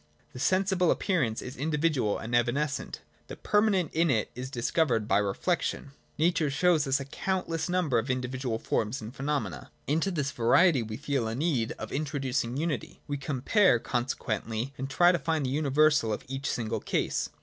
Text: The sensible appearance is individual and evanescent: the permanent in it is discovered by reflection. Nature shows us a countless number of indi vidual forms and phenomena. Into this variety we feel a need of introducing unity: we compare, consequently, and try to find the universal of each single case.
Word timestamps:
The 0.33 0.39
sensible 0.39 0.89
appearance 0.89 1.43
is 1.43 1.55
individual 1.55 2.17
and 2.17 2.35
evanescent: 2.35 3.01
the 3.27 3.35
permanent 3.35 3.93
in 3.93 4.09
it 4.09 4.31
is 4.33 4.49
discovered 4.49 5.07
by 5.07 5.19
reflection. 5.19 5.91
Nature 6.17 6.49
shows 6.49 6.87
us 6.87 6.99
a 6.99 7.05
countless 7.05 7.69
number 7.69 7.99
of 7.99 8.09
indi 8.09 8.27
vidual 8.27 8.59
forms 8.59 8.99
and 8.99 9.15
phenomena. 9.15 9.69
Into 9.85 10.09
this 10.09 10.31
variety 10.31 10.81
we 10.81 10.97
feel 10.97 11.27
a 11.27 11.35
need 11.35 11.73
of 11.73 11.91
introducing 11.91 12.57
unity: 12.57 12.99
we 13.07 13.17
compare, 13.17 13.77
consequently, 13.77 14.73
and 14.75 14.89
try 14.89 15.11
to 15.11 15.19
find 15.19 15.45
the 15.45 15.51
universal 15.51 16.11
of 16.11 16.23
each 16.27 16.49
single 16.49 16.79
case. 16.79 17.29